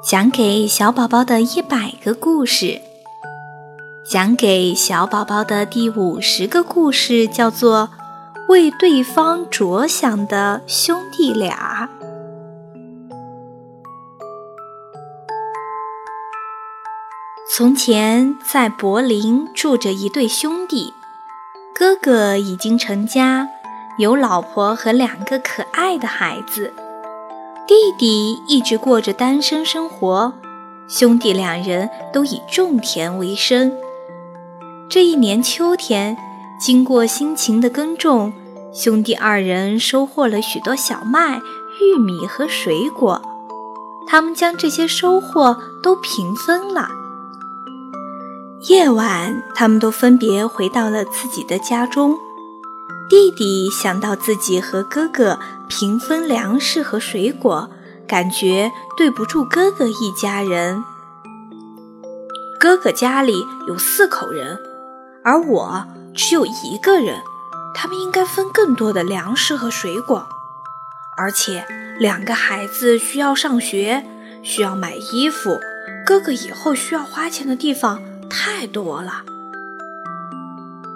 [0.00, 2.80] 讲给小宝宝的一百个故事，
[4.08, 7.90] 讲给小宝宝的第五十个故事叫做
[8.48, 11.90] 《为对方着想的兄弟俩》。
[17.56, 20.94] 从前，在柏林住着一对兄弟，
[21.74, 23.48] 哥哥已经成家，
[23.98, 26.72] 有老婆和两个可爱的孩子。
[27.68, 30.32] 弟弟一直过着单身生活，
[30.88, 33.70] 兄弟两人都以种田为生。
[34.88, 36.16] 这一年秋天，
[36.58, 38.32] 经过辛勤的耕种，
[38.72, 41.42] 兄弟二人收获了许多小麦、
[41.82, 43.20] 玉米和水果。
[44.06, 46.88] 他们将这些收获都平分了。
[48.70, 52.18] 夜晚，他们都分别回到了自己的家中。
[53.08, 57.70] 弟弟想到自己和哥哥平分粮食和水果，
[58.06, 60.84] 感觉对不住哥哥一家人。
[62.60, 64.58] 哥哥家里有四口人，
[65.24, 67.22] 而我只有一个人，
[67.74, 70.28] 他们应该分更多的粮食和水果。
[71.16, 71.64] 而且
[71.98, 74.04] 两个孩子需要上学，
[74.42, 75.58] 需要买衣服，
[76.04, 79.22] 哥哥以后需要花钱的地方太多了。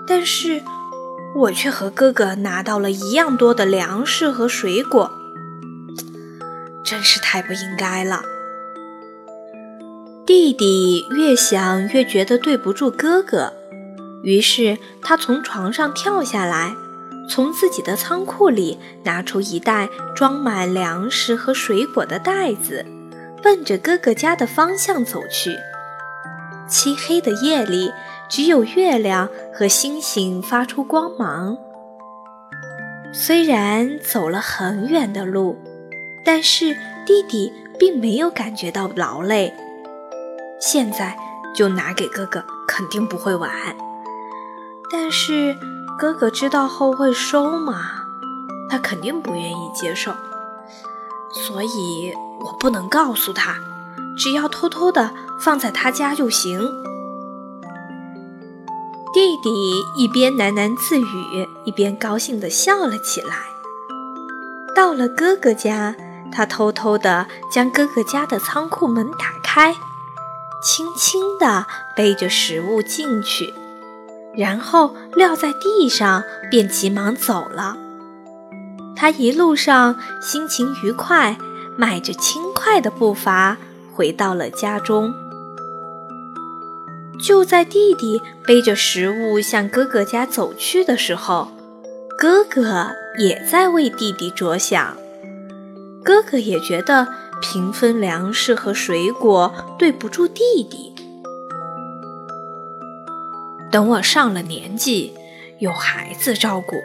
[0.06, 0.62] 但是。
[1.34, 5.11] 我却和哥哥拿到了一样多的粮食和水果，
[6.84, 8.22] 真是太不应该了。
[10.27, 13.55] 弟弟越想越觉得对不住哥哥，
[14.22, 16.74] 于是他从床上跳下来，
[17.28, 22.84] 从自己的仓库里拿出一袋装满粮食和水果的袋子，
[23.42, 25.56] 奔着哥哥家的方向走去。
[26.69, 27.91] 漆黑的夜里。
[28.28, 31.56] 只有月亮和星星发出光芒。
[33.12, 35.59] 虽然走了很远的路，
[36.25, 36.75] 但是
[37.06, 39.53] 弟弟并没有感觉到劳累。
[40.59, 41.17] 现在
[41.55, 43.51] 就拿给哥哥，肯定不会晚。
[44.91, 45.57] 但是
[45.98, 48.07] 哥哥知道后会收吗？
[48.70, 50.13] 他肯定不愿意接受，
[51.35, 53.57] 所以我不能告诉他，
[54.17, 56.67] 只要偷偷的放在他家就行。
[59.12, 63.36] 弟弟一边喃喃自语，一边高兴地笑了起来。
[64.74, 65.95] 到了哥哥家，
[66.33, 69.74] 他偷偷地将哥哥家的仓库门打开，
[70.64, 73.52] 轻轻地背着食物进去，
[74.34, 77.77] 然后撂在地上，便急忙走了。
[78.96, 81.36] 他一路上心情愉快，
[81.77, 83.58] 迈着轻快的步伐
[83.92, 85.12] 回到了家中。
[87.22, 91.48] 就在弟弟背着食物向哥哥家走去的时候，
[92.18, 94.96] 哥哥也在为弟弟着想。
[96.05, 97.06] 哥哥也觉得
[97.40, 100.92] 平分粮食和水果对不住弟弟。
[103.70, 105.14] 等我上了年纪，
[105.60, 106.77] 有孩子照顾，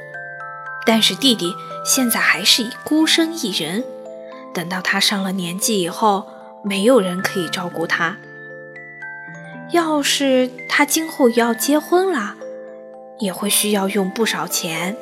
[0.85, 3.83] 但是弟弟现在还是孤身一人。
[4.53, 6.27] 等到他上了年纪以后，
[6.63, 8.17] 没有人可以照顾他。
[9.71, 12.35] 要是他今后要结婚了，
[13.19, 14.95] 也会需要用不少钱。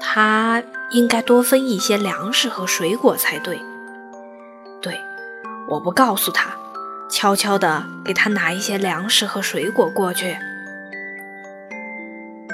[0.00, 3.60] 他应该多分一些粮食和水果才对。
[4.82, 4.98] 对，
[5.68, 6.50] 我不告诉他，
[7.10, 10.36] 悄悄地给他拿一些粮食和水果过去。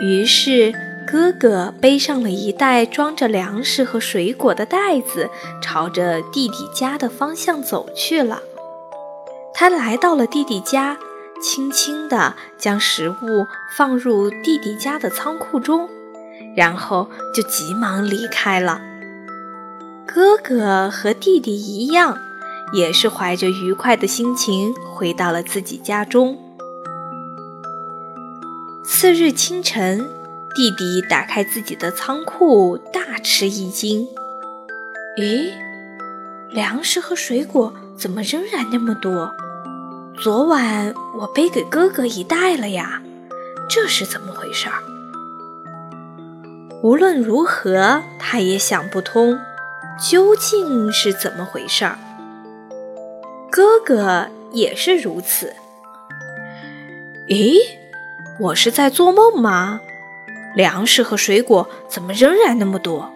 [0.00, 0.74] 于是，
[1.06, 5.30] 哥哥背上了一袋装着粮食和水果的袋子，
[5.62, 8.42] 朝着弟弟家的方向走去了。
[9.58, 10.98] 他来到了弟弟家，
[11.40, 15.88] 轻轻地将食物放入弟弟家的仓库中，
[16.54, 18.82] 然后就急忙离开了。
[20.06, 22.18] 哥哥和弟弟一样，
[22.74, 26.36] 也是怀着愉快的心情回到了自己家中。
[28.84, 30.06] 次日清晨，
[30.54, 34.06] 弟弟打开自己的仓库，大吃一惊
[35.16, 35.50] ：“咦，
[36.50, 39.34] 粮食和水果怎么仍然那么多？”
[40.18, 43.02] 昨晚我背给哥哥一袋了呀，
[43.68, 44.76] 这是怎么回事儿？
[46.82, 49.38] 无论如何，他也想不通，
[50.00, 51.98] 究竟是怎么回事儿。
[53.50, 55.52] 哥哥也是如此。
[57.28, 57.58] 咦，
[58.40, 59.82] 我是在做梦吗？
[60.54, 63.12] 粮食和水果怎么仍然那么多？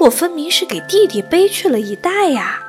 [0.00, 2.62] 我分明是给弟弟背去了一袋呀，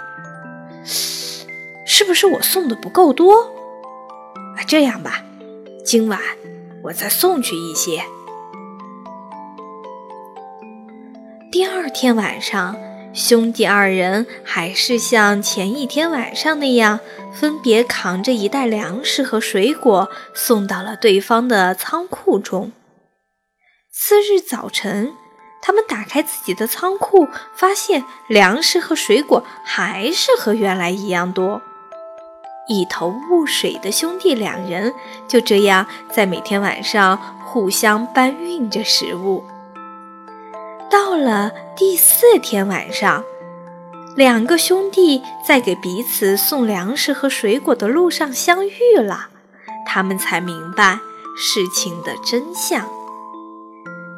[0.84, 3.56] 是不是我送的不够多？
[4.66, 5.24] 这样吧，
[5.86, 6.20] 今晚
[6.84, 8.04] 我再送去一些。
[11.52, 12.78] 第二天晚上，
[13.14, 17.00] 兄弟二人还是像前一天晚上那样，
[17.34, 22.72] 分别扛着一袋粮食和水果送到了对方的仓库中。
[23.92, 25.12] 次日早晨，
[25.62, 31.62] 他们打开自己的仓库，发现粮食和水果还是和原来一样多。
[32.70, 34.94] 一头雾水的兄弟两人
[35.28, 39.44] 就这样在每天晚上互相搬运着食物。
[40.90, 43.24] 到了第四天晚上，
[44.16, 49.30] 两个兄弟在给彼此送粮食和水果的路上相遇了，
[49.86, 51.00] 他们才明白
[51.36, 52.88] 事情的真相。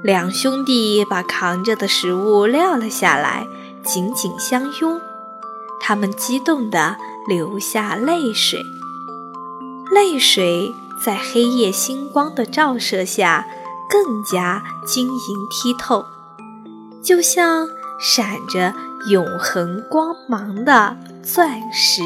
[0.03, 3.45] 两兄弟把扛着的食物撂了下来，
[3.83, 4.99] 紧紧相拥，
[5.81, 6.95] 他们激动地
[7.27, 8.63] 流下泪水，
[9.91, 10.73] 泪水
[11.03, 13.47] 在黑夜星光的照射下
[13.89, 16.05] 更加晶莹剔透。
[17.03, 17.67] 就像
[17.99, 18.73] 闪着
[19.09, 22.03] 永恒光芒的钻石。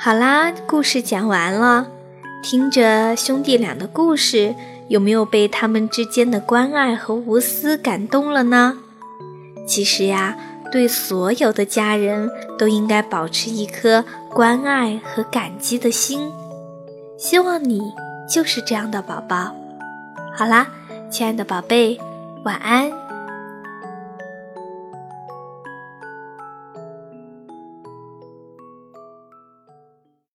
[0.00, 1.88] 好啦，故事讲完了。
[2.40, 4.54] 听着兄弟俩的故事，
[4.86, 8.78] 有没有被他们之间的关爱和无私感动了呢？
[9.66, 10.38] 其实呀，
[10.70, 16.30] 对所有的家人都应该保持一颗关爱和感激的心。
[17.18, 17.92] 希望你
[18.32, 19.52] 就是这样的宝宝。
[20.32, 20.68] 好啦，
[21.10, 21.98] 亲爱的宝贝，
[22.44, 23.07] 晚安。